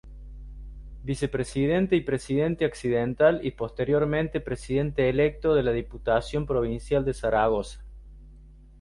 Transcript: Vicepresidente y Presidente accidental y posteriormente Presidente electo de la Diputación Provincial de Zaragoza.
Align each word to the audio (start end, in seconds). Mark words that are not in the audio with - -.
Vicepresidente 1.03 1.95
y 1.95 2.01
Presidente 2.01 2.65
accidental 2.65 3.39
y 3.45 3.51
posteriormente 3.51 4.39
Presidente 4.39 5.09
electo 5.09 5.53
de 5.53 5.61
la 5.61 5.73
Diputación 5.73 6.47
Provincial 6.47 7.05
de 7.05 7.13
Zaragoza. 7.13 7.83